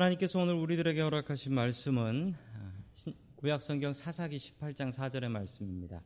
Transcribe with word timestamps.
하나님께서 0.00 0.38
오늘 0.38 0.54
우리들에게 0.54 0.98
허락하신 0.98 1.52
말씀은 1.52 2.34
구약성경 3.36 3.92
사사기 3.92 4.38
18장 4.38 4.90
4절의 4.90 5.28
말씀입니다. 5.28 6.00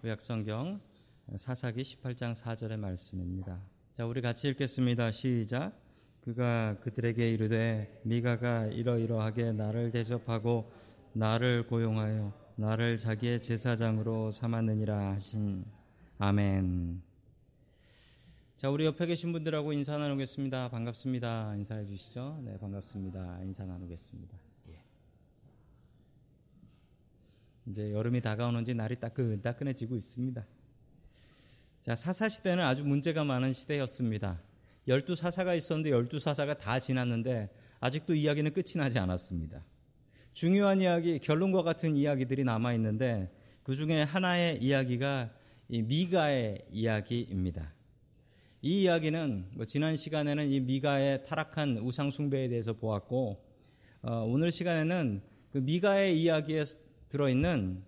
구약성경 0.00 0.80
사사기 1.34 1.82
18장 1.82 2.36
4절의 2.36 2.76
말씀입니다. 2.76 3.60
자, 3.90 4.06
우리 4.06 4.20
같이 4.20 4.46
읽겠습니다. 4.50 5.10
시작. 5.10 5.72
그가 6.20 6.78
그들에게 6.78 7.32
이르되 7.32 8.00
미가가 8.04 8.66
이러이러하게 8.66 9.54
나를 9.54 9.90
대접하고 9.90 10.70
나를 11.12 11.66
고용하여 11.66 12.32
나를 12.54 12.96
자기의 12.96 13.42
제사장으로 13.42 14.30
삼았느니라 14.30 15.14
하신 15.14 15.64
아멘. 16.18 17.05
자, 18.56 18.70
우리 18.70 18.86
옆에 18.86 19.04
계신 19.04 19.32
분들하고 19.32 19.74
인사 19.74 19.98
나누겠습니다. 19.98 20.70
반갑습니다. 20.70 21.56
인사해 21.56 21.84
주시죠. 21.84 22.40
네, 22.42 22.56
반갑습니다. 22.56 23.40
인사 23.42 23.66
나누겠습니다. 23.66 24.34
예. 24.70 24.80
이제 27.66 27.92
여름이 27.92 28.22
다가오는지 28.22 28.72
날이 28.72 28.98
따끈따끈해지고 28.98 29.94
있습니다. 29.96 30.46
자, 31.82 31.94
사사 31.94 32.30
시대는 32.30 32.64
아주 32.64 32.82
문제가 32.86 33.24
많은 33.24 33.52
시대였습니다. 33.52 34.40
열두 34.88 35.16
사사가 35.16 35.54
있었는데 35.54 35.90
열두 35.90 36.18
사사가 36.18 36.54
다 36.54 36.80
지났는데 36.80 37.50
아직도 37.80 38.14
이야기는 38.14 38.54
끝이 38.54 38.76
나지 38.76 38.98
않았습니다. 38.98 39.62
중요한 40.32 40.80
이야기, 40.80 41.18
결론과 41.18 41.62
같은 41.62 41.94
이야기들이 41.94 42.44
남아 42.44 42.72
있는데 42.72 43.30
그 43.62 43.76
중에 43.76 44.02
하나의 44.02 44.62
이야기가 44.62 45.30
이 45.68 45.82
미가의 45.82 46.64
이야기입니다. 46.70 47.75
이 48.66 48.82
이야기는 48.82 49.50
뭐 49.52 49.64
지난 49.64 49.94
시간에는 49.94 50.50
이 50.50 50.58
미가의 50.58 51.24
타락한 51.24 51.78
우상 51.78 52.10
숭배에 52.10 52.48
대해서 52.48 52.72
보았고 52.72 53.40
어, 54.02 54.24
오늘 54.26 54.50
시간에는 54.50 55.22
그 55.52 55.58
미가의 55.58 56.20
이야기에 56.20 56.64
들어있는 57.08 57.84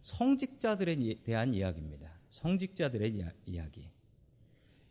성직자들에 0.00 1.16
대한 1.24 1.52
이야기입니다. 1.52 2.16
성직자들의 2.28 3.12
이야기. 3.46 3.88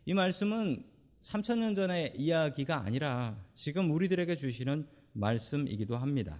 이 0.04 0.12
말씀은 0.12 0.84
3천년 1.22 1.74
전의 1.74 2.16
이야기가 2.18 2.84
아니라 2.84 3.42
지금 3.54 3.90
우리들에게 3.92 4.36
주시는 4.36 4.86
말씀이기도 5.14 5.96
합니다. 5.96 6.38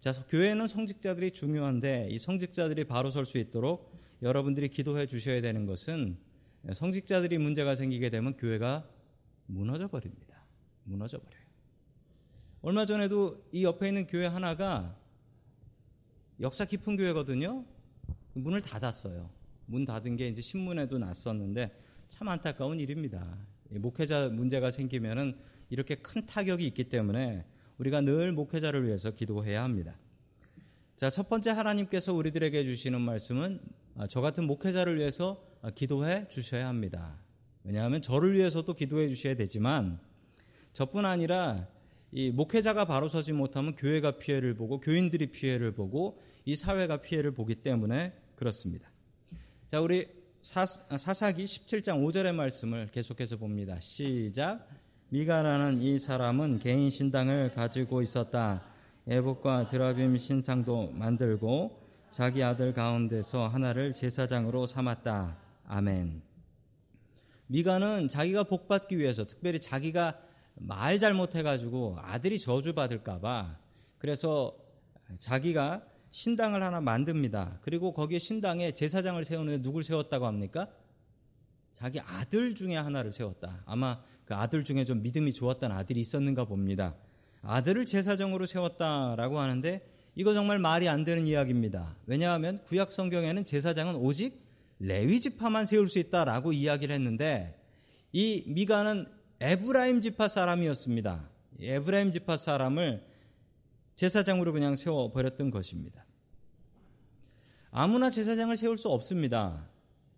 자, 0.00 0.12
교회는 0.28 0.66
성직자들이 0.66 1.30
중요한데 1.30 2.08
이 2.10 2.18
성직자들이 2.18 2.82
바로 2.82 3.12
설 3.12 3.26
수 3.26 3.38
있도록 3.38 3.94
여러분들이 4.22 4.70
기도해 4.70 5.06
주셔야 5.06 5.40
되는 5.40 5.66
것은 5.66 6.25
성직자들이 6.72 7.38
문제가 7.38 7.76
생기게 7.76 8.10
되면 8.10 8.36
교회가 8.36 8.88
무너져 9.46 9.88
버립니다. 9.88 10.44
무너져 10.84 11.18
버려요. 11.18 11.46
얼마 12.62 12.84
전에도 12.84 13.44
이 13.52 13.64
옆에 13.64 13.88
있는 13.88 14.06
교회 14.06 14.26
하나가 14.26 14.96
역사 16.40 16.64
깊은 16.64 16.96
교회거든요. 16.96 17.64
문을 18.34 18.60
닫았어요. 18.60 19.30
문 19.66 19.84
닫은 19.84 20.16
게 20.16 20.28
이제 20.28 20.42
신문에도 20.42 20.98
났었는데 20.98 21.70
참 22.08 22.28
안타까운 22.28 22.80
일입니다. 22.80 23.36
목회자 23.70 24.30
문제가 24.30 24.70
생기면은 24.70 25.36
이렇게 25.70 25.96
큰 25.96 26.24
타격이 26.26 26.66
있기 26.68 26.84
때문에 26.84 27.44
우리가 27.78 28.00
늘 28.00 28.32
목회자를 28.32 28.84
위해서 28.86 29.10
기도해야 29.10 29.62
합니다. 29.62 29.98
자, 30.96 31.10
첫 31.10 31.28
번째 31.28 31.50
하나님께서 31.50 32.14
우리들에게 32.14 32.64
주시는 32.64 33.00
말씀은 33.00 33.60
아, 33.96 34.06
저 34.06 34.20
같은 34.20 34.44
목회자를 34.46 34.96
위해서 34.98 35.42
아, 35.55 35.55
기도해 35.74 36.28
주셔야 36.28 36.68
합니다. 36.68 37.18
왜냐하면 37.64 38.00
저를 38.00 38.34
위해서도 38.34 38.74
기도해 38.74 39.08
주셔야 39.08 39.34
되지만 39.34 39.98
저뿐 40.72 41.04
아니라 41.04 41.66
이 42.12 42.30
목회자가 42.30 42.84
바로 42.84 43.08
서지 43.08 43.32
못하면 43.32 43.74
교회가 43.74 44.18
피해를 44.18 44.54
보고 44.54 44.80
교인들이 44.80 45.32
피해를 45.32 45.72
보고 45.72 46.20
이 46.44 46.54
사회가 46.54 46.98
피해를 46.98 47.32
보기 47.32 47.56
때문에 47.56 48.12
그렇습니다. 48.36 48.90
자, 49.70 49.80
우리 49.80 50.06
사, 50.40 50.64
사기 50.64 51.44
17장 51.44 52.04
5절의 52.04 52.34
말씀을 52.34 52.88
계속해서 52.92 53.36
봅니다. 53.36 53.80
시작. 53.80 54.68
미가라는 55.08 55.82
이 55.82 55.98
사람은 55.98 56.60
개인 56.60 56.88
신당을 56.90 57.52
가지고 57.52 58.00
있었다. 58.02 58.62
에봇과 59.08 59.66
드라빔 59.66 60.16
신상도 60.18 60.92
만들고 60.92 61.80
자기 62.10 62.42
아들 62.42 62.72
가운데서 62.72 63.48
하나를 63.48 63.94
제사장으로 63.94 64.66
삼았다. 64.66 65.45
아멘. 65.66 66.22
미가는 67.48 68.08
자기가 68.08 68.44
복받기 68.44 68.98
위해서 68.98 69.26
특별히 69.26 69.60
자기가 69.60 70.18
말 70.54 70.98
잘못해가지고 70.98 71.98
아들이 72.00 72.38
저주받을까봐 72.38 73.58
그래서 73.98 74.56
자기가 75.18 75.84
신당을 76.10 76.62
하나 76.62 76.80
만듭니다. 76.80 77.58
그리고 77.62 77.92
거기에 77.92 78.18
신당에 78.18 78.72
제사장을 78.72 79.22
세우는데 79.24 79.62
누굴 79.62 79.84
세웠다고 79.84 80.26
합니까? 80.26 80.68
자기 81.72 82.00
아들 82.00 82.54
중에 82.54 82.74
하나를 82.74 83.12
세웠다. 83.12 83.62
아마 83.66 84.00
그 84.24 84.34
아들 84.34 84.64
중에 84.64 84.84
좀 84.84 85.02
믿음이 85.02 85.34
좋았던 85.34 85.72
아들이 85.72 86.00
있었는가 86.00 86.46
봅니다. 86.46 86.94
아들을 87.42 87.84
제사장으로 87.84 88.46
세웠다라고 88.46 89.38
하는데 89.38 89.86
이거 90.14 90.32
정말 90.32 90.58
말이 90.58 90.88
안 90.88 91.04
되는 91.04 91.26
이야기입니다. 91.26 91.96
왜냐하면 92.06 92.62
구약 92.64 92.92
성경에는 92.92 93.44
제사장은 93.44 93.96
오직 93.96 94.45
레위 94.78 95.20
지파만 95.20 95.66
세울 95.66 95.88
수 95.88 95.98
있다라고 95.98 96.52
이야기를 96.52 96.94
했는데 96.94 97.60
이 98.12 98.44
미가는 98.46 99.06
에브라임 99.40 100.00
지파 100.00 100.28
사람이었습니다. 100.28 101.30
에브라임 101.60 102.12
지파 102.12 102.36
사람을 102.36 103.04
제사장으로 103.94 104.52
그냥 104.52 104.76
세워 104.76 105.10
버렸던 105.12 105.50
것입니다. 105.50 106.04
아무나 107.70 108.10
제사장을 108.10 108.56
세울 108.56 108.76
수 108.76 108.88
없습니다. 108.88 109.68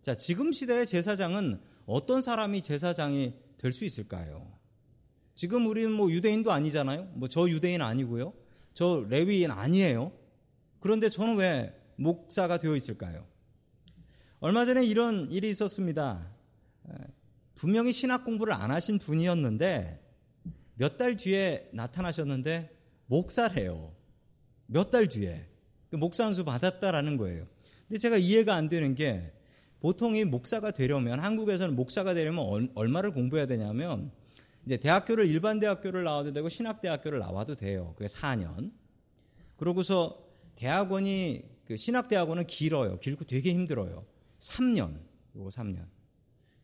자, 0.02 0.14
지금 0.14 0.52
시대의 0.52 0.86
제사장은 0.86 1.60
어떤 1.86 2.20
사람이 2.20 2.62
제사장이 2.62 3.34
될 3.58 3.72
수 3.72 3.84
있을까요? 3.84 4.52
지금 5.34 5.66
우리는 5.66 5.90
뭐 5.92 6.10
유대인도 6.10 6.52
아니잖아요. 6.52 7.04
뭐 7.14 7.28
저 7.28 7.48
유대인 7.48 7.82
아니고요. 7.82 8.32
저 8.74 9.04
레위인 9.08 9.50
아니에요. 9.50 10.12
그런데 10.80 11.08
저는 11.08 11.36
왜 11.36 11.74
목사가 11.96 12.58
되어 12.58 12.76
있을까요? 12.76 13.26
얼마 14.40 14.64
전에 14.64 14.84
이런 14.84 15.30
일이 15.30 15.50
있었습니다. 15.50 16.26
분명히 17.54 17.92
신학 17.92 18.24
공부를 18.24 18.52
안 18.52 18.70
하신 18.70 18.98
분이었는데 18.98 20.04
몇 20.76 20.96
달 20.96 21.16
뒤에 21.16 21.68
나타나셨는데 21.72 22.70
목사래요. 23.06 23.92
몇 24.66 24.90
달 24.90 25.08
뒤에. 25.08 25.46
그 25.90 25.96
목사 25.96 26.24
한수 26.24 26.44
받았다라는 26.44 27.16
거예요. 27.16 27.46
근데 27.88 27.98
제가 27.98 28.16
이해가 28.16 28.54
안 28.54 28.68
되는 28.68 28.94
게 28.94 29.32
보통 29.80 30.14
이 30.14 30.24
목사가 30.24 30.70
되려면 30.70 31.18
한국에서는 31.18 31.74
목사가 31.74 32.14
되려면 32.14 32.70
얼마를 32.74 33.12
공부해야 33.12 33.46
되냐면 33.46 34.12
이제 34.66 34.76
대학교를 34.76 35.26
일반 35.26 35.58
대학교를 35.58 36.04
나와도 36.04 36.32
되고 36.32 36.48
신학 36.48 36.80
대학교를 36.80 37.18
나와도 37.18 37.56
돼요. 37.56 37.94
그게 37.96 38.06
4년. 38.06 38.70
그러고서 39.56 40.22
대학원이 40.56 41.42
그 41.64 41.76
신학 41.76 42.08
대학원은 42.08 42.46
길어요. 42.46 43.00
길고 43.00 43.24
되게 43.24 43.50
힘들어요. 43.52 44.04
3년. 44.40 44.98
요거 45.36 45.50
3년. 45.50 45.86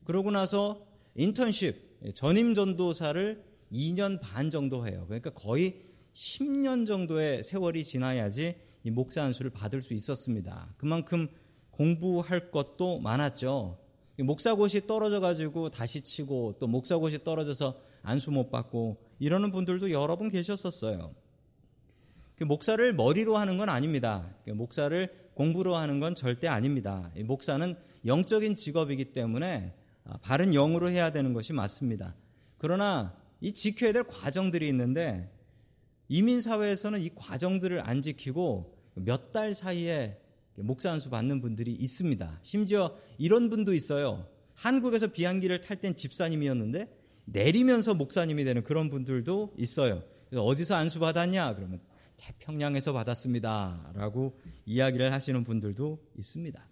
그러고 0.04 0.30
나서 0.30 0.86
인턴십 1.14 2.14
전임 2.14 2.54
전도사를 2.54 3.42
2년 3.72 4.20
반 4.20 4.50
정도 4.50 4.86
해요. 4.86 5.04
그러니까 5.06 5.30
거의 5.30 5.82
10년 6.12 6.86
정도의 6.86 7.42
세월이 7.42 7.84
지나야지 7.84 8.56
이 8.84 8.90
목사 8.90 9.22
안수를 9.22 9.50
받을 9.50 9.82
수 9.82 9.94
있었습니다. 9.94 10.74
그만큼 10.76 11.28
공부할 11.70 12.50
것도 12.50 13.00
많았죠. 13.00 13.78
목사고시 14.18 14.86
떨어져 14.86 15.18
가지고 15.20 15.70
다시 15.70 16.02
치고 16.02 16.56
또 16.60 16.66
목사고시 16.66 17.24
떨어져서 17.24 17.80
안수 18.02 18.30
못 18.30 18.50
받고 18.50 19.02
이러는 19.18 19.50
분들도 19.50 19.90
여러 19.90 20.16
분 20.16 20.28
계셨었어요. 20.28 21.14
그 22.36 22.44
목사를 22.44 22.92
머리로 22.94 23.36
하는 23.36 23.58
건 23.58 23.68
아닙니다. 23.68 24.34
그 24.44 24.50
목사를 24.50 25.23
공부로 25.34 25.76
하는 25.76 26.00
건 26.00 26.14
절대 26.14 26.48
아닙니다. 26.48 27.10
목사는 27.24 27.74
영적인 28.06 28.54
직업이기 28.56 29.12
때문에 29.12 29.74
아, 30.04 30.18
바른 30.18 30.52
영으로 30.52 30.90
해야 30.90 31.10
되는 31.10 31.32
것이 31.32 31.52
맞습니다. 31.52 32.14
그러나 32.58 33.16
이 33.40 33.52
지켜야 33.52 33.92
될 33.92 34.04
과정들이 34.04 34.68
있는데 34.68 35.30
이민 36.08 36.40
사회에서는 36.40 37.00
이 37.00 37.10
과정들을 37.14 37.80
안 37.86 38.02
지키고 38.02 38.74
몇 38.94 39.32
달 39.32 39.54
사이에 39.54 40.18
목사 40.56 40.92
안수 40.92 41.10
받는 41.10 41.40
분들이 41.40 41.72
있습니다. 41.72 42.38
심지어 42.42 42.96
이런 43.18 43.50
분도 43.50 43.74
있어요. 43.74 44.26
한국에서 44.54 45.08
비행기를 45.08 45.60
탈 45.62 45.78
땐 45.80 45.96
집사님이었는데 45.96 46.88
내리면서 47.24 47.94
목사님이 47.94 48.44
되는 48.44 48.62
그런 48.62 48.90
분들도 48.90 49.54
있어요. 49.58 50.02
어디서 50.32 50.74
안수 50.76 51.00
받았냐? 51.00 51.56
그러면 51.56 51.80
태평양에서 52.16 52.92
받았습니다. 52.92 53.92
라고 53.94 54.38
이야기를 54.66 55.12
하시는 55.12 55.44
분들도 55.44 55.98
있습니다. 56.16 56.68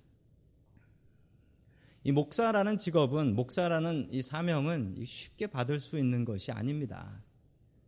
이 2.04 2.12
목사라는 2.12 2.78
직업은, 2.78 3.36
목사라는 3.36 4.08
이 4.10 4.22
사명은 4.22 5.04
쉽게 5.06 5.46
받을 5.46 5.78
수 5.78 5.98
있는 5.98 6.24
것이 6.24 6.50
아닙니다. 6.50 7.22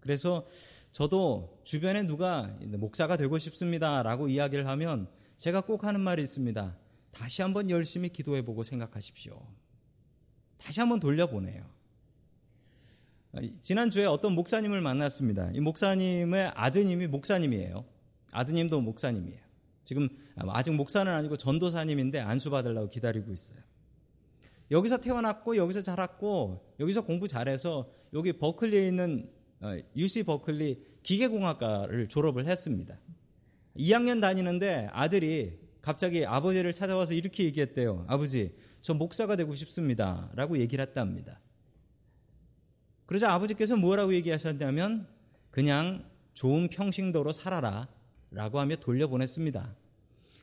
그래서 0.01 0.47
저도 0.93 1.61
주변에 1.65 2.05
누가 2.05 2.57
목사가 2.63 3.17
되고 3.17 3.37
싶습니다 3.39 4.03
라고 4.03 4.29
이야기를 4.29 4.69
하면 4.69 5.09
제가 5.37 5.63
꼭 5.63 5.83
하는 5.85 6.01
말이 6.01 6.23
있습니다. 6.23 6.77
다시 7.11 7.43
한번 7.43 7.71
열심히 7.71 8.09
기도해 8.09 8.45
보고 8.45 8.63
생각하십시오. 8.63 9.41
다시 10.59 10.81
한번 10.81 11.01
돌려보내요. 11.01 11.65
지난주에 13.63 14.07
어떤 14.07 14.33
목사님을 14.33 14.81
만났습니다. 14.81 15.51
이 15.53 15.61
목사님의 15.61 16.53
아드님이 16.55 17.07
목사님이에요. 17.09 17.85
아드님도 18.33 18.81
목사님이에요. 18.81 19.41
지금 19.85 20.09
아직 20.37 20.73
목사는 20.73 21.11
아니고 21.11 21.37
전도사님인데 21.37 22.21
안수 22.21 22.51
받으려고 22.51 22.89
기다리고 22.89 23.33
있어요. 23.33 23.59
여기서 24.71 24.99
태어났고 24.99 25.57
여기서 25.57 25.83
자랐고 25.83 26.65
여기서 26.81 27.03
공부 27.03 27.29
잘해서 27.29 27.91
여기 28.13 28.33
버클리에 28.33 28.89
있는 28.89 29.31
UC 29.97 30.21
어, 30.21 30.25
버클리 30.25 30.83
기계공학과를 31.03 32.09
졸업을 32.09 32.47
했습니다. 32.47 32.99
2학년 33.77 34.21
다니는데 34.21 34.89
아들이 34.93 35.59
갑자기 35.83 36.25
아버지를 36.25 36.73
찾아와서 36.73 37.13
이렇게 37.13 37.45
얘기했대요. 37.45 38.07
아버지, 38.09 38.55
저 38.81 38.95
목사가 38.95 39.37
되고 39.37 39.55
싶습니다. 39.55 40.31
라고 40.35 40.59
얘기를 40.59 40.85
했답니다. 40.87 41.41
그러자 43.07 43.33
아버지께서 43.33 43.77
뭐라고 43.77 44.15
얘기하셨냐면 44.15 45.07
그냥 45.51 46.05
좋은 46.35 46.69
평신도로 46.69 47.33
살아라. 47.33 47.89
라고 48.31 48.59
하며 48.59 48.75
돌려보냈습니다. 48.77 49.77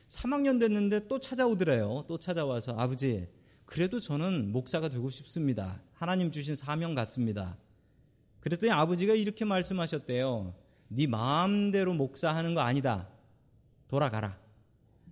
3학년 0.08 0.58
됐는데 0.58 1.08
또 1.08 1.20
찾아오더래요. 1.20 2.06
또 2.08 2.18
찾아와서 2.18 2.72
아버지, 2.78 3.28
그래도 3.66 4.00
저는 4.00 4.50
목사가 4.50 4.88
되고 4.88 5.10
싶습니다. 5.10 5.82
하나님 5.92 6.30
주신 6.30 6.54
사명 6.54 6.94
같습니다. 6.94 7.56
그랬더니 8.40 8.72
아버지가 8.72 9.14
이렇게 9.14 9.44
말씀하셨대요. 9.44 10.54
네 10.88 11.06
마음대로 11.06 11.94
목사하는 11.94 12.54
거 12.54 12.60
아니다. 12.60 13.08
돌아가라. 13.88 14.38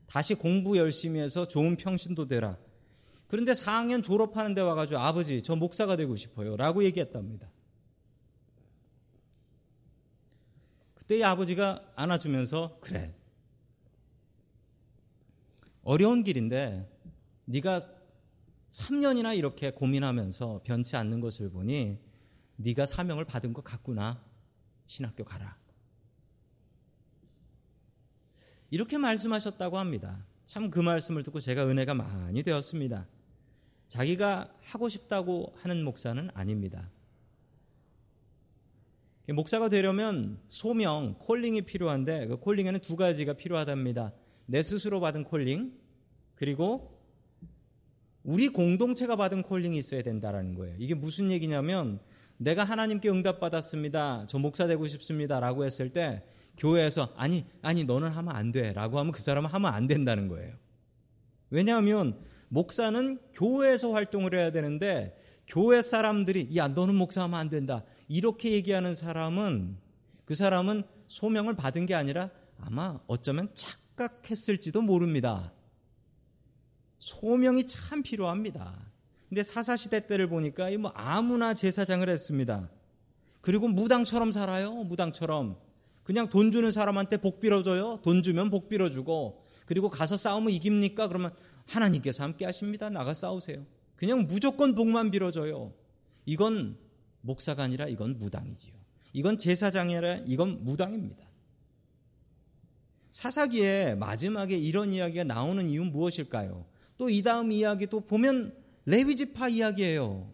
다시 0.07 0.35
공부 0.35 0.77
열심히 0.77 1.21
해서 1.21 1.47
좋은 1.47 1.77
평신도 1.77 2.27
되라. 2.27 2.59
그런데 3.31 3.53
4학년 3.53 4.03
졸업하는 4.03 4.55
데 4.55 4.61
와가지고 4.61 4.99
아버지, 4.99 5.41
저 5.41 5.55
목사가 5.55 5.95
되고 5.95 6.17
싶어요. 6.17 6.57
라고 6.57 6.83
얘기했답니다. 6.83 7.49
그때 10.97 11.23
아버지가 11.23 11.93
안아주면서, 11.95 12.79
그래. 12.81 13.15
어려운 15.85 16.25
길인데, 16.25 16.91
네가 17.45 17.81
3년이나 18.69 19.37
이렇게 19.39 19.71
고민하면서 19.71 20.63
변치 20.65 20.97
않는 20.97 21.21
것을 21.21 21.51
보니 21.51 22.01
네가 22.57 22.85
사명을 22.85 23.27
받은 23.27 23.53
것 23.53 23.63
같구나. 23.63 24.25
신학교 24.87 25.25
가라. 25.25 25.57
이렇게 28.71 28.99
말씀하셨다고 28.99 29.79
합니다. 29.79 30.27
참 30.47 30.69
그 30.69 30.81
말씀을 30.81 31.23
듣고 31.23 31.39
제가 31.39 31.69
은혜가 31.69 31.95
많이 31.95 32.43
되었습니다. 32.43 33.07
자기가 33.91 34.55
하고 34.63 34.89
싶다고 34.89 35.53
하는 35.57 35.83
목사는 35.83 36.31
아닙니다. 36.33 36.89
목사가 39.29 39.69
되려면 39.69 40.39
소명, 40.47 41.17
콜링이 41.19 41.63
필요한데 41.63 42.29
그 42.29 42.37
콜링에는 42.37 42.81
두 42.81 42.95
가지가 42.95 43.33
필요하답니다. 43.33 44.13
내 44.47 44.63
스스로 44.63 45.01
받은 45.01 45.25
콜링, 45.25 45.73
그리고 46.37 47.01
우리 48.23 48.49
공동체가 48.49 49.17
받은 49.17 49.43
콜링이 49.43 49.77
있어야 49.77 50.03
된다라는 50.03 50.55
거예요. 50.55 50.77
이게 50.79 50.95
무슨 50.95 51.33
얘기냐면 51.33 51.99
내가 52.37 52.63
하나님께 52.63 53.11
응답받았습니다. 53.11 54.27
저 54.29 54.39
목사 54.39 54.69
되고 54.69 54.87
싶습니다. 54.87 55.41
라고 55.41 55.65
했을 55.65 55.93
때 55.93 56.23
교회에서 56.57 57.13
아니, 57.17 57.45
아니, 57.61 57.83
너는 57.83 58.11
하면 58.11 58.37
안 58.37 58.53
돼. 58.53 58.73
라고 58.73 59.01
하면 59.01 59.11
그 59.11 59.21
사람은 59.21 59.51
하면 59.51 59.75
안 59.75 59.89
된다는 59.89 60.29
거예요. 60.29 60.55
왜냐하면 61.51 62.21
목사는 62.51 63.19
교회에서 63.33 63.93
활동을 63.93 64.35
해야 64.35 64.51
되는데 64.51 65.17
교회 65.47 65.81
사람들이 65.81 66.51
야, 66.57 66.69
너는 66.69 66.95
목사하면 66.95 67.39
안 67.39 67.49
된다. 67.49 67.85
이렇게 68.09 68.53
얘기하는 68.53 68.95
사람은 68.95 69.79
그 70.25 70.35
사람은 70.35 70.83
소명을 71.07 71.55
받은 71.55 71.87
게 71.87 71.95
아니라 71.95 72.31
아마 72.59 73.01
어쩌면 73.07 73.49
착각했을지도 73.55 74.83
모릅니다. 74.83 75.53
소명이 76.99 77.67
참 77.67 78.03
필요합니다. 78.03 78.91
근데 79.29 79.43
사사 79.43 79.77
시대 79.77 80.07
때를 80.07 80.29
보니까 80.29 80.71
뭐 80.79 80.91
아무나 80.95 81.55
제사장을 81.55 82.07
했습니다. 82.09 82.69
그리고 83.41 83.69
무당처럼 83.69 84.33
살아요. 84.33 84.73
무당처럼. 84.85 85.57
그냥 86.03 86.29
돈 86.29 86.51
주는 86.51 86.71
사람한테 86.71 87.19
복 87.19 87.41
빌어줘요. 87.41 88.01
돈 88.03 88.23
주면 88.23 88.51
복 88.51 88.69
빌어주고. 88.69 89.47
그리고 89.67 89.89
가서 89.89 90.17
싸우면 90.17 90.51
이깁니까? 90.51 91.07
그러면 91.07 91.33
하나님께서 91.71 92.25
함께 92.25 92.45
하십니다. 92.45 92.91
나가 92.91 93.15
싸우세요. 93.15 93.65
그냥 93.97 94.27
무조건 94.27 94.75
복만 94.75 95.11
빌어줘요. 95.11 95.73
이건 96.27 96.77
목사가 97.21 97.63
아니라 97.63 97.87
이건 97.87 98.19
무당이지요. 98.19 98.75
이건 99.13 99.39
제사장이 99.39 99.97
아니라 99.97 100.17
이건 100.27 100.65
무당입니다. 100.65 101.25
사사기에 103.11 103.97
마지막에 103.97 104.57
이런 104.57 104.93
이야기가 104.93 105.25
나오는 105.25 105.69
이유는 105.69 105.93
무엇일까요? 105.93 106.65
또 106.99 107.09
이 107.09 107.23
다음 107.23 107.51
이야기도 107.51 108.01
보면 108.01 108.55
레위지파 108.85 109.49
이야기예요. 109.49 110.31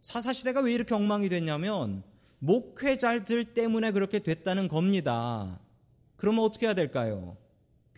사사시대가 0.00 0.60
왜 0.60 0.72
이렇게 0.72 0.94
엉망이 0.94 1.28
됐냐면 1.28 2.02
목회자들 2.38 3.54
때문에 3.54 3.90
그렇게 3.92 4.20
됐다는 4.20 4.68
겁니다. 4.68 5.58
그러면 6.16 6.44
어떻게 6.44 6.66
해야 6.66 6.74
될까요? 6.74 7.36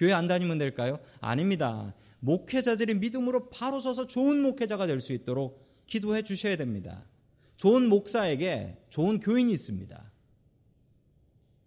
교회 0.01 0.15
안 0.15 0.27
다니면 0.27 0.57
될까요? 0.57 0.99
아닙니다. 1.21 1.95
목회자들이 2.21 2.95
믿음으로 2.95 3.51
바로 3.51 3.81
서서 3.81 4.07
좋은 4.07 4.41
목회자가 4.41 4.87
될 4.87 5.03
수 5.03 5.13
있도록 5.13 5.69
기도해 5.87 6.23
주셔야 6.23 6.57
됩니다. 6.57 7.05
좋은 7.57 7.87
목사에게 7.87 8.79
좋은 8.89 9.21
교인이 9.21 9.53
있습니다. 9.53 10.11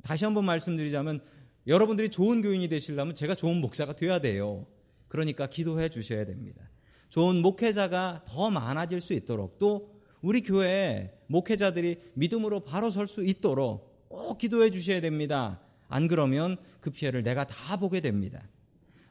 다시 0.01 0.25
한번 0.25 0.45
말씀드리자면 0.45 1.21
여러분들이 1.67 2.09
좋은 2.09 2.41
교인이 2.41 2.67
되시려면 2.69 3.13
제가 3.13 3.35
좋은 3.35 3.61
목사가 3.61 3.95
되어야 3.95 4.17
돼요. 4.17 4.65
그러니까 5.09 5.45
기도해 5.45 5.89
주셔야 5.89 6.25
됩니다. 6.25 6.67
좋은 7.09 7.35
목회자가 7.43 8.23
더 8.27 8.49
많아질 8.49 8.99
수 8.99 9.13
있도록 9.13 9.59
또 9.59 10.01
우리 10.23 10.41
교회에 10.41 11.13
목회자들이 11.27 12.01
믿음으로 12.15 12.61
바로 12.61 12.89
설 12.89 13.05
수 13.05 13.23
있도록 13.23 14.09
꼭 14.09 14.39
기도해 14.39 14.71
주셔야 14.71 15.01
됩니다. 15.01 15.61
안 15.93 16.07
그러면 16.07 16.57
그 16.79 16.89
피해를 16.89 17.21
내가 17.21 17.43
다 17.43 17.77
보게 17.77 18.01
됩니다. 18.01 18.41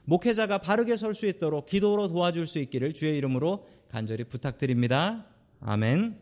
목회자가 0.03 0.57
바르게 0.57 0.97
설 0.97 1.13
수 1.13 1.25
있도록 1.27 1.65
기도로 1.65 2.09
도와줄 2.09 2.45
수 2.45 2.59
있기를 2.59 2.93
주의 2.93 3.17
이름으로 3.17 3.69
간절히 3.87 4.25
부탁드립니다. 4.25 5.25
아멘. 5.61 6.19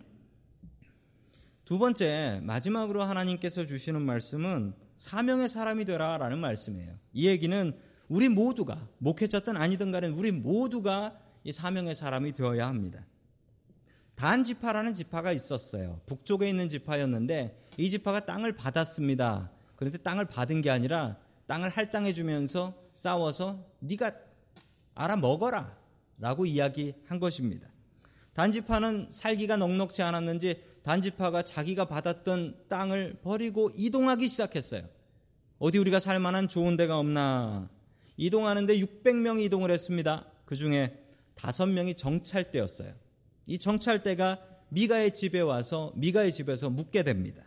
두 1.65 1.80
번째, 1.80 2.41
마지막으로 2.44 3.01
하나님께서 3.01 3.65
주시는 3.65 4.03
말씀은 4.03 4.74
사명의 4.96 5.50
사람이 5.50 5.86
되라 5.86 6.20
라는 6.20 6.38
말씀이에요. 6.38 6.94
이 7.13 7.27
얘기는 7.27 7.74
우리 8.08 8.30
모두가 8.30 8.88
목회자든 9.00 9.58
아니든 9.58 9.91
간에 9.91 10.10
우리 10.10 10.32
모두가 10.32 11.18
이 11.44 11.51
사명의 11.51 11.96
사람이 11.96 12.34
되어야 12.34 12.68
합니다. 12.68 13.03
단 14.13 14.44
지파라는 14.44 14.94
지파가 14.94 15.32
있었어요. 15.32 16.01
북쪽에 16.06 16.48
있는 16.48 16.70
지파였는데 16.70 17.70
이 17.77 17.89
지파가 17.89 18.27
땅을 18.27 18.51
받았습니다. 18.53 19.50
그런데 19.82 19.98
땅을 19.98 20.26
받은 20.26 20.62
게 20.62 20.70
아니라 20.70 21.18
땅을 21.48 21.70
할당해 21.70 22.14
주면서 22.14 22.76
싸워서 22.94 23.66
네가 23.80 24.12
알아 24.94 25.16
먹어라 25.16 25.76
라고 26.20 26.46
이야기한 26.46 27.20
것입니다. 27.20 27.68
단지파는 28.34 29.08
살기가 29.10 29.58
넉넉지 29.58 30.04
않았는지 30.04 30.64
단지파가 30.84 31.42
자기가 31.42 31.86
받았던 31.86 32.66
땅을 32.70 33.22
버리고 33.24 33.72
이동하기 33.76 34.28
시작했어요. 34.28 34.88
어디 35.58 35.80
우리가 35.80 36.00
살 36.00 36.20
만한 36.20 36.48
좋은 36.48 36.78
데가 36.78 37.00
없나 37.00 37.68
이동하는데 38.18 38.78
600명이 38.78 39.46
이동을 39.46 39.72
했습니다. 39.72 40.28
그 40.46 40.56
중에 40.56 41.04
5명이 41.38 41.98
정찰대였어요. 41.98 42.94
이 43.48 43.58
정찰대가 43.58 44.38
미가의 44.70 45.16
집에 45.16 45.40
와서 45.40 45.92
미가의 45.96 46.32
집에서 46.32 46.70
묵게 46.70 47.02
됩니다. 47.02 47.42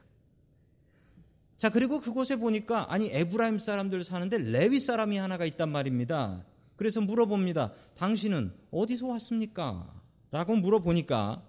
자, 1.65 1.71
그리고 1.71 1.99
그곳에 1.99 2.37
보니까 2.37 2.93
아니 2.93 3.09
에브라임 3.11 3.59
사람들 3.59 4.05
사는데 4.05 4.37
레위 4.37 4.79
사람이 4.79 5.17
하나가 5.17 5.47
있단 5.47 5.71
말입니다. 5.71 6.45
그래서 6.77 7.01
물어봅니다. 7.01 7.73
당신은 7.97 8.53
어디서 8.71 9.07
왔습니까? 9.07 9.89
라고 10.31 10.57
물어보니까 10.57 11.43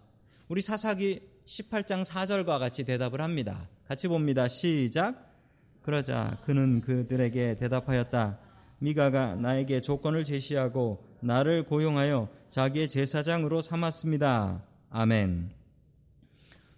우리 0.48 0.62
사사기 0.62 1.20
18장 1.46 2.06
4절과 2.06 2.60
같이 2.60 2.86
대답을 2.86 3.20
합니다. 3.20 3.68
같이 3.90 4.08
봅니다. 4.08 4.48
시작. 4.48 5.34
그러자 5.82 6.38
그는 6.46 6.80
그들에게 6.80 7.58
대답하였다. 7.58 8.40
미가가 8.80 9.36
나에게 9.36 9.82
조건을 9.82 10.24
제시하고 10.24 11.06
나를 11.20 11.64
고용하여 11.64 12.30
자기의 12.48 12.88
제사장으로 12.88 13.62
삼았습니다. 13.62 14.64
아멘. 14.92 15.52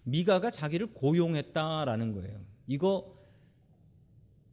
미가가 0.05 0.49
자기를 0.49 0.87
고용했다라는 0.95 2.13
거예요. 2.13 2.39
이거 2.65 3.16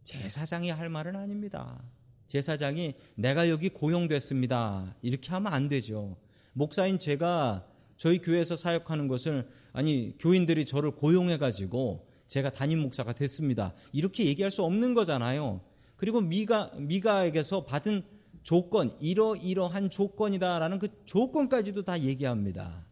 제사장이 0.04 0.70
할 0.70 0.88
말은 0.88 1.16
아닙니다. 1.16 1.82
제사장이 2.26 2.94
내가 3.14 3.48
여기 3.48 3.68
고용됐습니다. 3.68 4.94
이렇게 5.02 5.30
하면 5.30 5.52
안 5.52 5.68
되죠. 5.68 6.16
목사인 6.52 6.98
제가 6.98 7.66
저희 7.96 8.18
교회에서 8.18 8.56
사역하는 8.56 9.08
것을 9.08 9.48
아니 9.72 10.14
교인들이 10.18 10.64
저를 10.66 10.92
고용해 10.92 11.38
가지고 11.38 12.06
제가 12.26 12.50
담임 12.50 12.80
목사가 12.80 13.12
됐습니다. 13.12 13.72
이렇게 13.92 14.26
얘기할 14.26 14.50
수 14.50 14.62
없는 14.62 14.94
거잖아요. 14.94 15.60
그리고 15.96 16.20
미가 16.20 16.72
미가에게서 16.76 17.64
받은 17.64 18.02
조건 18.42 18.94
이러이러한 19.00 19.90
조건이다라는 19.90 20.78
그 20.78 20.88
조건까지도 21.06 21.84
다 21.84 21.98
얘기합니다. 22.00 22.84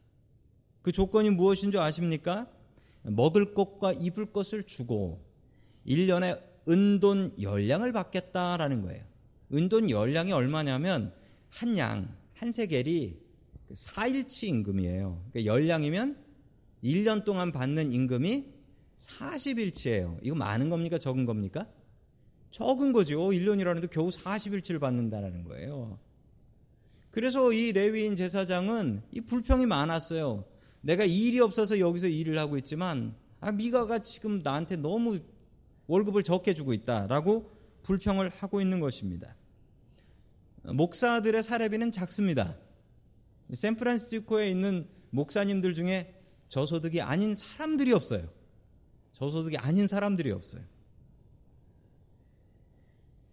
그 0.81 0.92
조건이 0.92 1.31
무엇인 1.31 1.71
줄 1.71 1.81
아십니까? 1.81 2.49
먹을 3.02 3.54
것과 3.54 3.92
입을 3.92 4.33
것을 4.33 4.62
주고 4.64 5.21
1년에 5.87 6.51
은돈 6.69 7.35
열량을 7.40 7.92
받겠다라는 7.92 8.83
거예요. 8.83 9.04
은돈 9.52 9.90
열량이 9.90 10.33
얼마냐면 10.33 11.12
한 11.50 11.76
양, 11.76 12.16
한 12.35 12.52
세겔이 12.52 13.16
4일치 13.73 14.49
임금이에요. 14.49 15.25
그러니까 15.31 15.52
열량이면 15.52 16.16
1년 16.85 17.25
동안 17.25 17.52
받는 17.52 17.92
임금이 17.92 18.47
40일치예요. 18.97 20.19
이거 20.23 20.35
많은 20.35 20.69
겁니까? 20.69 20.99
적은 20.99 21.25
겁니까? 21.25 21.66
적은 22.50 22.92
거죠. 22.92 23.19
1년이라는데 23.19 23.90
겨우 23.90 24.09
40일치를 24.09 24.78
받는다라는 24.81 25.45
거예요. 25.45 25.99
그래서 27.11 27.52
이 27.52 27.73
레위인 27.73 28.16
제사장은 28.16 29.02
이 29.12 29.21
불평이 29.21 29.66
많았어요. 29.66 30.45
내가 30.81 31.04
일이 31.04 31.40
없어서 31.40 31.78
여기서 31.78 32.09
일을 32.09 32.38
하고 32.38 32.57
있지만 32.59 33.14
아, 33.40 33.52
미가가 33.52 34.00
지금 34.00 34.40
나한테 34.42 34.76
너무 34.76 35.19
월급을 35.86 36.22
적게 36.22 36.54
주고 36.54 36.72
있다라고 36.72 37.50
불평을 37.82 38.30
하고 38.30 38.60
있는 38.60 38.80
것입니다. 38.80 39.34
목사들의 40.62 41.42
사례비는 41.42 41.92
작습니다. 41.92 42.56
샌프란시스코에 43.52 44.48
있는 44.50 44.88
목사님들 45.10 45.74
중에 45.74 46.14
저소득이 46.48 47.00
아닌 47.00 47.34
사람들이 47.34 47.92
없어요. 47.92 48.28
저소득이 49.14 49.56
아닌 49.56 49.86
사람들이 49.86 50.30
없어요. 50.30 50.62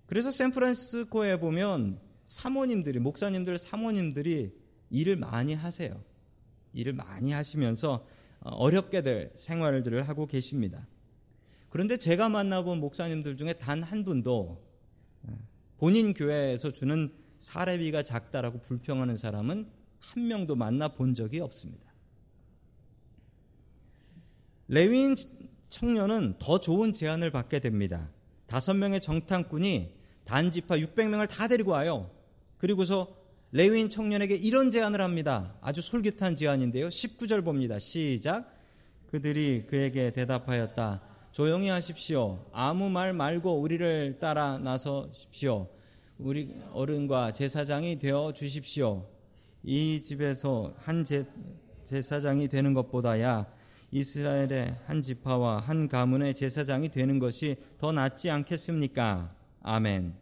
그래서 0.08 0.32
샌프란시스코에 0.32 1.40
보면 1.40 2.00
사모님들이 2.24 3.00
목사님들 3.00 3.58
사모님들이 3.58 4.52
일을 4.90 5.16
많이 5.16 5.54
하세요. 5.54 6.04
일을 6.74 6.94
많이 6.94 7.32
하시면서 7.32 8.06
어렵게들 8.42 9.34
생활들을 9.36 10.08
하고 10.08 10.26
계십니다. 10.26 10.88
그런데 11.70 11.98
제가 11.98 12.30
만나본 12.30 12.80
목사님들 12.80 13.38
중에 13.38 13.54
단 13.54 13.84
한 13.84 14.04
분도 14.04 14.70
본인 15.78 16.14
교회에서 16.14 16.72
주는 16.72 17.12
사례비가 17.38 18.04
작다라고 18.04 18.60
불평하는 18.62 19.16
사람은 19.16 19.70
한 20.00 20.28
명도 20.28 20.56
만나 20.56 20.90
본 20.90 21.14
적이 21.14 21.40
없습니다. 21.40 21.90
레위인 24.68 25.16
청년은 25.70 26.36
더 26.38 26.60
좋은 26.60 26.94
제안을 26.94 27.32
받게 27.32 27.60
됩니다. 27.60 28.10
다섯 28.46 28.74
명의 28.74 29.00
정탐꾼이 29.00 29.94
단지파 30.26 30.78
600명을 30.78 31.30
다 31.30 31.48
데리고 31.48 31.72
와요. 31.72 32.12
그리고서 32.58 33.16
레위인 33.52 33.90
청년에게 33.90 34.36
이런 34.36 34.70
제안을 34.70 35.02
합니다. 35.02 35.56
아주 35.62 35.82
솔깃한 35.82 36.36
제안인데요. 36.36 36.90
19절 36.90 37.44
봅니다. 37.44 37.80
시작. 37.80 38.54
그들이 39.08 39.66
그에게 39.68 40.12
대답하였다. 40.12 41.09
조용히 41.32 41.70
하십시오. 41.70 42.46
아무 42.52 42.90
말 42.90 43.14
말고 43.14 43.60
우리를 43.62 44.18
따라 44.20 44.58
나서십시오. 44.58 45.68
우리 46.18 46.54
어른과 46.74 47.32
제사장이 47.32 48.00
되어 48.00 48.34
주십시오. 48.34 49.08
이 49.64 50.02
집에서 50.02 50.74
한 50.78 51.04
제, 51.04 51.26
제사장이 51.86 52.48
되는 52.48 52.74
것보다야 52.74 53.46
이스라엘의 53.92 54.76
한 54.86 55.02
지파와 55.02 55.60
한 55.60 55.88
가문의 55.88 56.34
제사장이 56.34 56.90
되는 56.90 57.20
것이 57.20 57.58
더 57.78 57.92
낫지 57.92 58.30
않겠습니까? 58.30 59.34
아멘. 59.62 60.16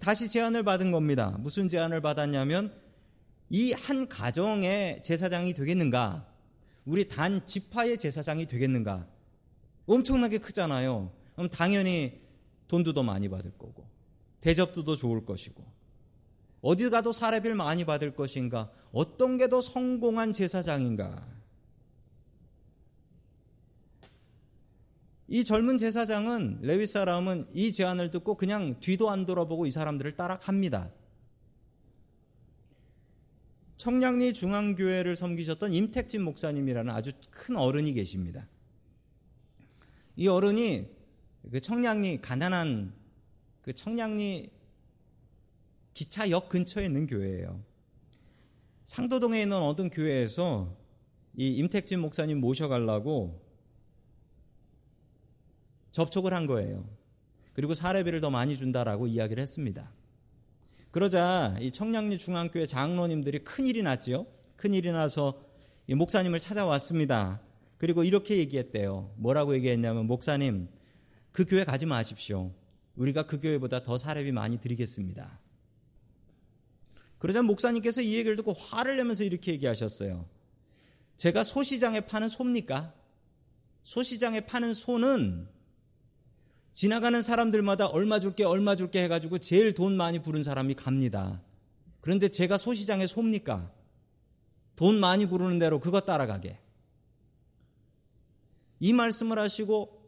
다시 0.00 0.28
제안을 0.28 0.62
받은 0.62 0.92
겁니다. 0.92 1.36
무슨 1.40 1.68
제안을 1.68 2.00
받았냐면 2.00 2.72
이 3.50 3.72
한 3.72 4.08
가정의 4.08 5.02
제사장이 5.02 5.54
되겠는가? 5.54 6.26
우리 6.84 7.06
단 7.08 7.44
지파의 7.46 7.98
제사장이 7.98 8.46
되겠는가? 8.46 9.06
엄청나게 9.86 10.38
크잖아요. 10.38 11.12
그럼 11.34 11.48
당연히 11.50 12.20
돈도 12.68 12.92
더 12.92 13.02
많이 13.02 13.28
받을 13.28 13.50
거고 13.52 13.86
대접도 14.40 14.84
더 14.84 14.96
좋을 14.96 15.24
것이고 15.24 15.64
어디 16.60 16.88
가도 16.88 17.12
사례비를 17.12 17.54
많이 17.56 17.84
받을 17.84 18.14
것인가? 18.14 18.70
어떤 18.92 19.36
게 19.36 19.48
더 19.48 19.60
성공한 19.60 20.32
제사장인가? 20.32 21.34
이 25.28 25.44
젊은 25.44 25.78
제사장은 25.78 26.60
레위 26.62 26.86
사람은 26.86 27.46
이 27.52 27.72
제안을 27.72 28.10
듣고 28.10 28.36
그냥 28.36 28.78
뒤도 28.80 29.10
안 29.10 29.26
돌아보고 29.26 29.66
이 29.66 29.70
사람들을 29.70 30.16
따라갑니다. 30.16 30.90
청량리 33.76 34.32
중앙교회를 34.32 35.16
섬기셨던 35.16 35.74
임택진 35.74 36.22
목사님이라는 36.22 36.94
아주 36.94 37.12
큰 37.30 37.56
어른이 37.56 37.92
계십니다. 37.92 38.46
이 40.16 40.28
어른이 40.28 40.88
그 41.50 41.60
청량리 41.60 42.20
가난한 42.20 42.94
그 43.62 43.72
청량리 43.72 44.50
기차역 45.94 46.48
근처에 46.48 46.86
있는 46.86 47.06
교회예요. 47.06 47.62
상도동에 48.84 49.42
있는 49.42 49.58
어떤 49.58 49.90
교회에서 49.90 50.76
이 51.36 51.52
임택진 51.54 52.00
목사님 52.00 52.40
모셔가려고 52.40 53.42
접촉을 55.90 56.32
한 56.34 56.46
거예요. 56.46 56.88
그리고 57.52 57.74
사례비를 57.74 58.20
더 58.20 58.30
많이 58.30 58.56
준다라고 58.56 59.06
이야기를 59.06 59.40
했습니다. 59.40 59.92
그러자 60.90 61.56
이 61.60 61.70
청량리 61.70 62.18
중앙교회 62.18 62.66
장로님들이 62.66 63.40
큰일이 63.40 63.82
났지요. 63.82 64.26
큰일이 64.56 64.92
나서 64.92 65.40
이 65.86 65.94
목사님을 65.94 66.40
찾아왔습니다. 66.40 67.40
그리고 67.78 68.04
이렇게 68.04 68.36
얘기했대요. 68.38 69.12
뭐라고 69.16 69.54
얘기했냐면 69.54 70.06
목사님 70.06 70.68
그 71.32 71.44
교회 71.44 71.64
가지 71.64 71.86
마십시오. 71.86 72.52
우리가 72.96 73.26
그 73.26 73.40
교회보다 73.40 73.82
더 73.82 73.98
사례비 73.98 74.32
많이 74.32 74.58
드리겠습니다. 74.58 75.40
그러자 77.18 77.42
목사님께서 77.42 78.02
이 78.02 78.14
얘기를 78.14 78.36
듣고 78.36 78.52
화를 78.52 78.96
내면서 78.96 79.24
이렇게 79.24 79.52
얘기하셨어요. 79.52 80.26
제가 81.16 81.42
소시장에 81.42 82.00
파는 82.00 82.28
소입니까? 82.28 82.92
소시장에 83.82 84.40
파는 84.40 84.74
소는 84.74 85.48
지나가는 86.72 87.22
사람들마다 87.22 87.86
얼마 87.86 88.18
줄게 88.18 88.44
얼마 88.44 88.76
줄게 88.76 89.02
해가지고 89.04 89.38
제일 89.38 89.72
돈 89.74 89.96
많이 89.96 90.20
부른 90.20 90.42
사람이 90.42 90.74
갑니다. 90.74 91.40
그런데 92.00 92.28
제가 92.28 92.58
소시장의 92.58 93.08
소입니까? 93.08 93.70
돈 94.76 94.98
많이 94.98 95.26
부르는 95.26 95.58
대로 95.58 95.78
그거 95.80 96.00
따라가게. 96.00 96.58
이 98.84 98.92
말씀을 98.92 99.38
하시고 99.38 99.98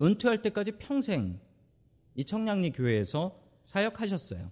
은퇴할 0.00 0.42
때까지 0.42 0.78
평생 0.78 1.40
이 2.14 2.24
청량리 2.24 2.70
교회에서 2.70 3.36
사역하셨어요. 3.64 4.48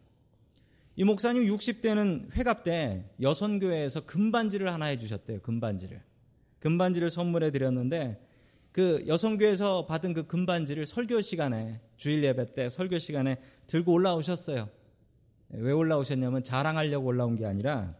이 0.96 1.04
목사님 1.04 1.44
60대는 1.44 2.32
회갑 2.32 2.64
때 2.64 3.08
여선교회에서 3.20 4.06
금반지를 4.06 4.72
하나 4.72 4.86
해주셨대요. 4.86 5.40
금반지를. 5.42 6.02
금반지를 6.58 7.10
선물해 7.10 7.52
드렸는데 7.52 8.20
그 8.72 9.04
여성교회에서 9.06 9.86
받은 9.86 10.12
그 10.12 10.26
금반지를 10.26 10.84
설교 10.84 11.20
시간에 11.20 11.80
주일 11.96 12.24
예배 12.24 12.54
때 12.54 12.68
설교 12.68 12.98
시간에 12.98 13.40
들고 13.68 13.92
올라오셨어요. 13.92 14.68
왜 15.50 15.70
올라오셨냐면 15.70 16.42
자랑하려고 16.42 17.06
올라온 17.06 17.36
게 17.36 17.46
아니라 17.46 17.94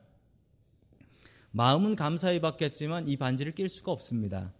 마음은 1.52 1.94
감사히 1.94 2.40
받겠지만 2.40 3.06
이 3.06 3.16
반지를 3.16 3.54
낄 3.54 3.68
수가 3.68 3.92
없습니다. 3.92 4.52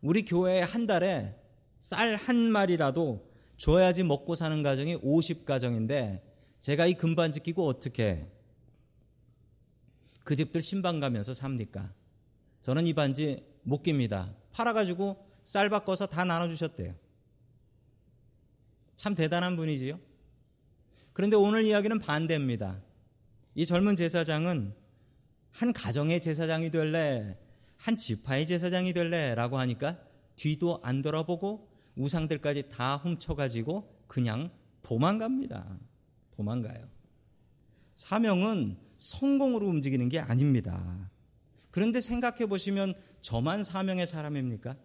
우리 0.00 0.24
교회에 0.24 0.60
한 0.60 0.86
달에 0.86 1.34
쌀 1.78 2.16
한 2.16 2.36
마리라도 2.36 3.28
줘야지 3.56 4.04
먹고 4.04 4.34
사는 4.34 4.62
가정이 4.62 4.96
50가정인데 4.98 6.22
제가 6.60 6.86
이 6.86 6.94
금반지 6.94 7.40
끼고 7.40 7.66
어떻게 7.66 8.26
그 10.24 10.36
집들 10.36 10.60
신방 10.60 11.00
가면서 11.00 11.34
삽니까? 11.34 11.92
저는 12.60 12.86
이 12.86 12.92
반지 12.92 13.44
못 13.62 13.82
깁니다. 13.82 14.34
팔아가지고 14.52 15.24
쌀 15.42 15.70
바꿔서 15.70 16.06
다 16.06 16.24
나눠주셨대요. 16.24 16.94
참 18.96 19.14
대단한 19.14 19.56
분이지요? 19.56 19.98
그런데 21.12 21.36
오늘 21.36 21.64
이야기는 21.64 21.98
반대입니다. 22.00 22.80
이 23.54 23.64
젊은 23.64 23.96
제사장은 23.96 24.74
한 25.50 25.72
가정의 25.72 26.20
제사장이 26.20 26.70
될래? 26.70 27.36
한 27.78 27.96
지파의 27.96 28.46
제사장이 28.46 28.92
될래라고 28.92 29.58
하니까 29.58 29.98
뒤도 30.36 30.80
안 30.82 31.00
돌아보고 31.00 31.68
우상들까지 31.96 32.68
다 32.68 32.96
훔쳐가지고 32.96 34.04
그냥 34.06 34.50
도망갑니다. 34.82 35.78
도망가요. 36.32 36.88
사명은 37.96 38.78
성공으로 38.96 39.66
움직이는 39.66 40.08
게 40.08 40.18
아닙니다. 40.18 41.10
그런데 41.70 42.00
생각해 42.00 42.46
보시면 42.46 42.94
저만 43.20 43.64
사명의 43.64 44.06
사람입니까? 44.06 44.76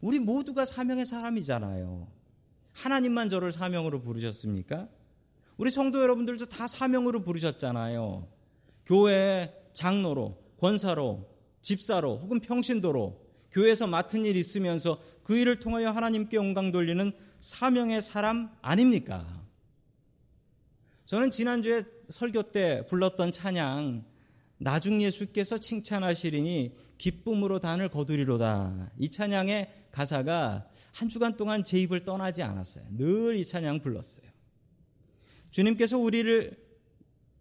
우리 0.00 0.18
모두가 0.18 0.64
사명의 0.64 1.06
사람이잖아요. 1.06 2.08
하나님만 2.72 3.28
저를 3.28 3.52
사명으로 3.52 4.00
부르셨습니까? 4.00 4.88
우리 5.56 5.70
성도 5.70 6.02
여러분들도 6.02 6.46
다 6.46 6.66
사명으로 6.66 7.22
부르셨잖아요. 7.22 8.28
교회 8.86 9.54
장로로, 9.72 10.43
권사로, 10.64 11.28
집사로, 11.60 12.16
혹은 12.16 12.40
평신도로 12.40 13.22
교회에서 13.52 13.86
맡은 13.86 14.24
일 14.24 14.34
있으면서 14.34 14.98
그 15.22 15.36
일을 15.36 15.60
통하여 15.60 15.90
하나님께 15.90 16.38
영광 16.38 16.72
돌리는 16.72 17.12
사명의 17.38 18.00
사람 18.00 18.50
아닙니까? 18.62 19.44
저는 21.04 21.30
지난주에 21.30 21.82
설교 22.08 22.44
때 22.52 22.86
불렀던 22.86 23.30
찬양 23.30 24.06
나중 24.56 25.02
예수께서 25.02 25.58
칭찬하시리니 25.58 26.74
기쁨으로 26.96 27.58
단을 27.58 27.90
거두리로다. 27.90 28.90
이 28.98 29.10
찬양의 29.10 29.70
가사가 29.90 30.66
한 30.92 31.08
주간 31.10 31.36
동안 31.36 31.62
제 31.62 31.78
입을 31.78 32.04
떠나지 32.04 32.42
않았어요. 32.42 32.86
늘 32.96 33.36
이 33.36 33.44
찬양 33.44 33.80
불렀어요. 33.82 34.26
주님께서 35.50 35.98
우리를 35.98 36.56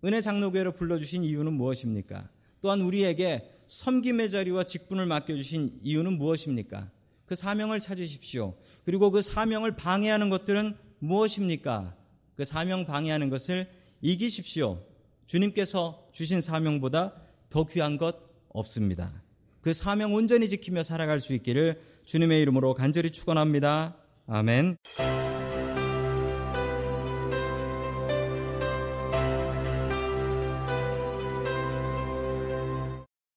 은혜 0.03 0.20
장로교회로 0.20 0.74
불러주신 0.74 1.24
이유는 1.24 1.53
무엇입니까? 1.53 2.33
또한 2.63 2.79
우리에게 2.79 3.51
섬김의 3.67 4.29
자리와 4.29 4.63
직분을 4.63 5.05
맡겨주신 5.05 5.82
이유는 5.84 6.17
무엇입니까? 6.17 6.89
그 7.25 7.36
사명을 7.36 7.82
찾으십시오. 7.82 8.55
그리고 8.86 9.12
그 9.12 9.22
사명을 9.22 9.75
방해하는 9.75 10.29
것들은 10.29 10.75
무엇입니까? 11.00 11.93
그 12.36 12.46
사명 12.46 12.86
방해하는 12.86 13.29
것을 13.29 13.70
이기십시오. 14.01 14.82
주님께서 15.25 16.08
주신 16.13 16.39
사명보다 16.39 17.13
더 17.50 17.65
귀한 17.65 17.98
것 17.98 18.15
없습니다. 18.48 19.12
그 19.60 19.74
사명 19.74 20.13
온전히 20.13 20.48
지키며 20.48 20.84
살아갈 20.84 21.20
수 21.20 21.34
있기를 21.34 21.82
주님의 22.05 22.41
이름으로 22.43 22.75
간절히 22.75 23.12
축원합니다. 23.12 23.98
아멘. 24.25 24.77